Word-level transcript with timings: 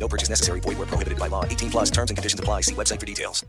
No 0.00 0.08
purchase 0.08 0.30
necessary. 0.30 0.60
Void 0.60 0.78
where 0.78 0.88
prohibited 0.88 1.18
by 1.18 1.28
law. 1.28 1.44
18 1.44 1.70
plus 1.70 1.90
terms 1.90 2.10
and 2.10 2.16
conditions 2.16 2.40
apply. 2.40 2.62
See 2.62 2.74
website 2.74 2.98
for 2.98 3.06
details. 3.06 3.44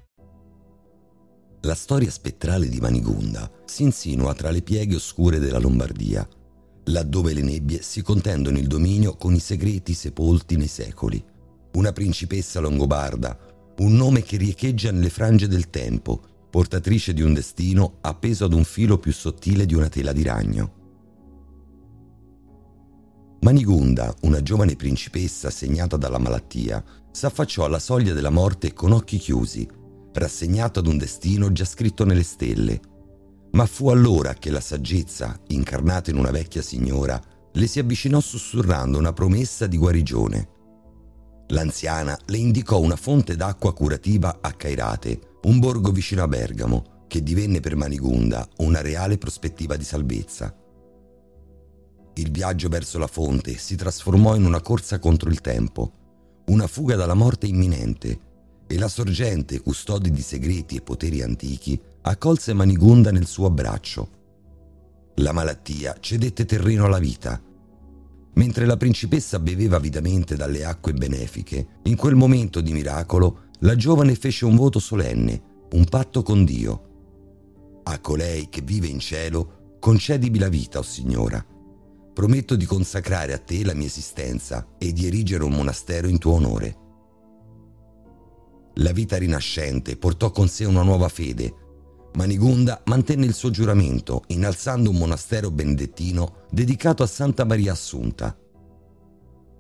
La 1.64 1.76
storia 1.76 2.10
spettrale 2.10 2.68
di 2.68 2.80
Manigunda 2.80 3.50
si 3.66 3.84
insinua 3.84 4.34
tra 4.34 4.50
le 4.50 4.64
pieghe 4.64 4.96
oscure 4.96 5.38
della 5.38 5.60
Lombardia, 5.60 6.28
laddove 6.86 7.34
le 7.34 7.44
nebbie 7.44 7.84
si 7.84 8.02
contendono 8.02 8.58
il 8.58 8.66
dominio 8.66 9.16
con 9.16 9.36
i 9.36 9.40
segreti 9.40 9.94
sepolti 9.94 10.56
nei 10.56 10.68
secoli. 10.68 11.24
Una 11.74 11.92
principessa 11.92 12.60
longobarda, 12.60 13.38
un 13.78 13.94
nome 13.94 14.24
che 14.24 14.38
riecheggia 14.38 14.92
nelle 14.92 15.12
frange 15.12 15.48
del 15.48 15.70
tempo, 15.70 16.20
portatrice 16.50 17.14
di 17.14 17.22
un 17.22 17.34
destino 17.34 17.98
appeso 18.02 18.46
ad 18.46 18.54
un 18.54 18.64
filo 18.64 18.98
più 18.98 19.14
sottile 19.14 19.68
di 19.68 19.76
una 19.76 19.88
tela 19.88 20.14
di 20.14 20.24
ragno. 20.24 20.81
Manigunda, 23.42 24.14
una 24.22 24.44
giovane 24.44 24.76
principessa 24.76 25.50
segnata 25.50 25.98
dalla 25.98 26.20
malattia, 26.20 26.84
s'affacciò 27.12 27.66
alla 27.66 27.80
soglia 27.80 28.14
della 28.14 28.30
morte 28.30 28.72
con 28.72 28.92
occhi 28.92 29.18
chiusi, 29.18 29.68
rassegnata 30.14 30.80
ad 30.80 30.86
un 30.86 31.00
destino 31.00 31.52
già 31.52 31.66
scritto 31.66 32.06
nelle 32.06 32.22
stelle. 32.22 32.80
Ma 33.54 33.66
fu 33.66 33.90
allora 33.90 34.36
che 34.36 34.52
la 34.52 34.60
saggezza, 34.60 35.40
incarnata 35.48 36.12
in 36.12 36.18
una 36.18 36.30
vecchia 36.30 36.62
signora, 36.62 37.20
le 37.54 37.66
si 37.66 37.80
avvicinò 37.80 38.20
sussurrando 38.20 39.00
una 39.00 39.12
promessa 39.12 39.66
di 39.66 39.78
guarigione. 39.78 40.50
L'anziana 41.48 42.18
le 42.28 42.38
indicò 42.38 42.80
una 42.80 42.96
fonte 42.96 43.36
d'acqua 43.36 43.74
curativa 43.74 44.38
a 44.40 44.54
Cairate, 44.54 45.40
un 45.46 45.58
borgo 45.58 45.92
vicino 45.92 46.22
a 46.22 46.28
Bergamo, 46.28 47.06
che 47.08 47.24
divenne 47.24 47.60
per 47.60 47.76
Manigunda 47.76 48.48
una 48.58 48.82
reale 48.82 49.18
prospettiva 49.18 49.76
di 49.76 49.84
salvezza. 49.84 50.56
Il 52.16 52.32
viaggio 52.32 52.68
verso 52.68 52.98
la 52.98 53.08
fonte 53.08 53.58
si 53.58 53.76
trasformò 53.76 54.36
in 54.36 54.46
una 54.46 54.62
corsa 54.62 55.00
contro 55.00 55.30
il 55.30 55.42
tempo, 55.42 55.92
una 56.48 56.68
fuga 56.68 56.96
dalla 56.96 57.14
morte 57.14 57.48
imminente, 57.48 58.20
e 58.68 58.78
la 58.78 58.88
sorgente, 58.88 59.62
custode 59.62 60.10
di 60.12 60.22
segreti 60.22 60.78
e 60.78 60.82
poteri 60.82 61.22
antichi, 61.22 61.80
accolse 62.04 62.54
Manigunda 62.54 63.12
nel 63.12 63.28
suo 63.28 63.48
abbraccio. 63.48 64.20
La 65.16 65.34
malattia 65.34 65.98
cedette 66.00 66.46
terreno 66.46 66.86
alla 66.86 67.00
vita. 67.00 67.42
Mentre 68.34 68.66
la 68.66 68.78
principessa 68.78 69.40
beveva 69.40 69.76
avidamente 69.76 70.36
dalle 70.36 70.64
acque 70.64 70.94
benefiche, 70.94 71.80
in 71.84 71.98
quel 71.98 72.16
momento 72.16 72.62
di 72.62 72.72
miracolo, 72.72 73.50
la 73.60 73.76
giovane 73.76 74.16
fece 74.16 74.46
un 74.46 74.56
voto 74.56 74.80
solenne, 74.80 75.42
un 75.74 75.84
patto 75.86 76.24
con 76.24 76.46
Dio. 76.46 77.82
A 77.84 78.00
colei 78.00 78.48
che 78.50 78.62
vive 78.62 78.88
in 78.88 79.00
cielo, 79.00 79.76
concedimi 79.80 80.40
la 80.40 80.50
vita, 80.50 80.78
o 80.78 80.82
oh 80.82 80.86
Signora. 80.86 81.46
Prometto 82.14 82.56
di 82.56 82.66
consacrare 82.66 83.34
a 83.34 83.38
te 83.38 83.64
la 83.64 83.74
mia 83.74 83.88
esistenza 83.88 84.68
e 84.78 84.92
di 84.92 85.08
erigere 85.08 85.44
un 85.44 85.54
monastero 85.54 86.08
in 86.08 86.18
tuo 86.18 86.34
onore. 86.34 86.78
La 88.76 88.92
vita 88.92 89.18
rinascente 89.18 89.96
portò 89.96 90.32
con 90.32 90.48
sé 90.48 90.66
una 90.66 90.84
nuova 90.84 91.08
fede. 91.08 91.54
Manigunda 92.16 92.82
mantenne 92.86 93.26
il 93.26 93.34
suo 93.34 93.50
giuramento 93.50 94.24
innalzando 94.28 94.90
un 94.90 94.98
monastero 94.98 95.52
benedettino 95.52 96.46
dedicato 96.50 97.02
a 97.04 97.08
Santa 97.08 97.46
Maria 97.46 97.72
Assunta. 97.72 98.38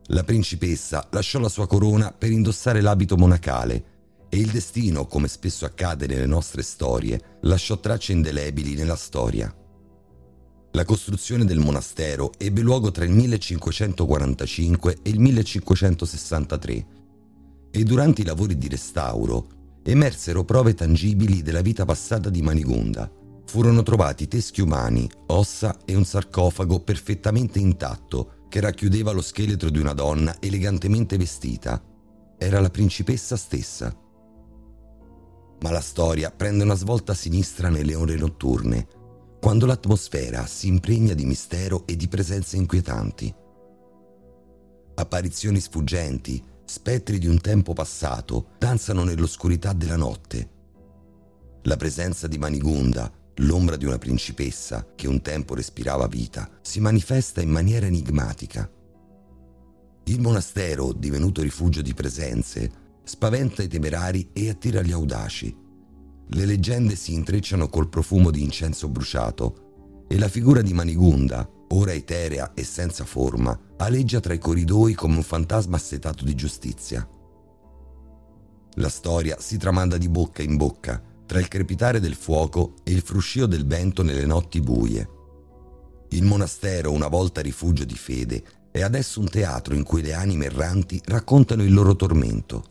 La 0.08 0.24
principessa 0.24 1.08
lasciò 1.12 1.40
la 1.40 1.48
sua 1.48 1.68
corona 1.68 2.12
per 2.12 2.32
indossare 2.32 2.82
l'abito 2.82 3.16
monacale 3.16 3.86
e 4.28 4.38
il 4.38 4.50
destino, 4.50 5.06
come 5.06 5.28
spesso 5.30 5.66
accade 5.66 6.08
nelle 6.08 6.26
nostre 6.26 6.64
storie, 6.64 7.38
lasciò 7.42 7.80
tracce 7.80 8.12
indelebili 8.12 8.76
nella 8.76 8.96
storia. 8.96 9.54
La 10.74 10.86
costruzione 10.86 11.44
del 11.44 11.60
monastero 11.60 12.32
ebbe 12.38 12.62
luogo 12.62 12.92
tra 12.92 13.04
il 13.04 13.12
1545 13.12 15.00
e 15.02 15.10
il 15.10 15.20
1563 15.20 16.86
e 17.72 17.84
durante 17.84 18.22
i 18.22 18.26
lavori 18.26 18.58
di 18.58 18.70
restauro 18.70 19.48
emersero 19.84 20.46
prove 20.46 20.74
tangibili 20.74 21.42
della 21.42 21.62
vita 21.62 21.84
passata 21.84 22.30
di 22.30 22.42
Manigunda. 22.42 23.12
Furono 23.48 23.84
trovati 23.84 24.30
teschi 24.30 24.62
umani, 24.62 25.10
ossa 25.28 25.78
e 25.84 25.94
un 25.94 26.06
sarcofago 26.06 26.80
perfettamente 26.80 27.60
intatto 27.60 28.46
che 28.48 28.62
racchiudeva 28.62 29.12
lo 29.12 29.22
scheletro 29.22 29.70
di 29.70 29.80
una 29.80 29.94
donna 29.94 30.38
elegantemente 30.40 31.18
vestita. 31.18 31.84
Era 32.38 32.62
la 32.62 32.70
principessa 32.70 33.36
stessa. 33.36 33.94
Ma 35.60 35.70
la 35.70 35.82
storia 35.82 36.32
prende 36.32 36.64
una 36.64 36.76
svolta 36.76 37.14
sinistra 37.14 37.68
nelle 37.68 37.94
ore 37.94 38.16
notturne 38.16 39.00
quando 39.42 39.66
l'atmosfera 39.66 40.46
si 40.46 40.68
impregna 40.68 41.16
di 41.16 41.26
mistero 41.26 41.88
e 41.88 41.96
di 41.96 42.08
presenze 42.08 42.58
inquietanti. 42.58 43.34
Apparizioni 44.94 45.60
sfuggenti, 45.60 46.42
spettri 46.64 47.18
di 47.18 47.26
un 47.26 47.42
tempo 47.42 47.74
passato, 47.74 48.50
danzano 48.60 49.04
nell'oscurità 49.04 49.74
della 49.74 49.96
notte. 49.96 50.50
La 51.64 51.76
presenza 51.76 52.28
di 52.28 52.38
Manigunda, 52.38 53.12
l'ombra 53.38 53.78
di 53.78 53.86
una 53.86 53.98
principessa 53.98 54.86
che 54.96 55.08
un 55.08 55.22
tempo 55.24 55.56
respirava 55.56 56.06
vita, 56.06 56.48
si 56.62 56.80
manifesta 56.80 57.42
in 57.42 57.50
maniera 57.50 57.88
enigmatica. 57.88 58.70
Il 60.04 60.22
monastero, 60.22 60.94
divenuto 60.94 61.42
rifugio 61.42 61.82
di 61.82 61.96
presenze, 61.96 62.72
spaventa 63.04 63.64
i 63.64 63.68
temerari 63.68 64.30
e 64.34 64.50
attira 64.50 64.84
gli 64.84 64.92
audaci. 64.92 65.58
Le 66.34 66.46
leggende 66.46 66.96
si 66.96 67.14
intrecciano 67.14 67.68
col 67.68 67.90
profumo 67.90 68.32
di 68.32 68.42
incenso 68.42 68.88
bruciato 68.88 70.06
e 70.08 70.18
la 70.18 70.30
figura 70.30 70.62
di 70.62 70.72
Manigunda, 70.72 71.50
ora 71.70 71.92
eterea 71.92 72.54
e 72.54 72.64
senza 72.64 73.04
forma, 73.04 73.58
aleggia 73.78 74.22
tra 74.22 74.34
i 74.34 74.40
corridoi 74.40 74.94
come 74.94 75.18
un 75.18 75.24
fantasma 75.24 75.76
assetato 75.76 76.24
di 76.24 76.34
giustizia. 76.34 77.06
La 78.76 78.88
storia 78.88 79.38
si 79.40 79.58
tramanda 79.58 79.98
di 79.98 80.08
bocca 80.08 80.42
in 80.42 80.56
bocca, 80.56 81.04
tra 81.26 81.40
il 81.40 81.50
crepitare 81.50 82.00
del 82.00 82.16
fuoco 82.16 82.76
e 82.84 82.92
il 82.92 83.02
fruscio 83.02 83.46
del 83.46 83.66
vento 83.66 84.02
nelle 84.02 84.26
notti 84.26 84.62
buie. 84.62 85.10
Il 86.12 86.24
monastero, 86.24 86.92
una 86.92 87.10
volta 87.10 87.42
rifugio 87.42 87.84
di 87.84 87.96
fede, 87.96 88.44
è 88.72 88.82
adesso 88.82 89.20
un 89.20 89.30
teatro 89.30 89.76
in 89.76 89.84
cui 89.84 90.02
le 90.02 90.14
anime 90.14 90.46
erranti 90.46 91.02
raccontano 91.06 91.64
il 91.64 91.74
loro 91.74 91.96
tormento. 91.98 92.71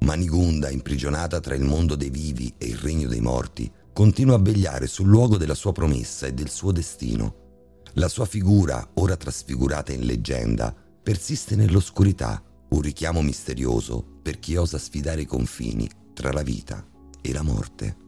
Manigunda, 0.00 0.70
imprigionata 0.70 1.40
tra 1.40 1.54
il 1.54 1.64
mondo 1.64 1.94
dei 1.94 2.10
vivi 2.10 2.52
e 2.56 2.66
il 2.66 2.76
regno 2.76 3.08
dei 3.08 3.20
morti, 3.20 3.70
continua 3.92 4.36
a 4.36 4.40
vegliare 4.40 4.86
sul 4.86 5.08
luogo 5.08 5.36
della 5.36 5.54
sua 5.54 5.72
promessa 5.72 6.26
e 6.26 6.32
del 6.32 6.48
suo 6.48 6.72
destino. 6.72 7.82
La 7.94 8.08
sua 8.08 8.26
figura, 8.26 8.88
ora 8.94 9.16
trasfigurata 9.16 9.92
in 9.92 10.06
leggenda, 10.06 10.74
persiste 11.02 11.56
nell'oscurità, 11.56 12.42
un 12.70 12.80
richiamo 12.80 13.22
misterioso 13.22 14.04
per 14.22 14.38
chi 14.38 14.56
osa 14.56 14.78
sfidare 14.78 15.22
i 15.22 15.26
confini 15.26 15.88
tra 16.14 16.32
la 16.32 16.42
vita 16.42 16.86
e 17.20 17.32
la 17.32 17.42
morte. 17.42 18.07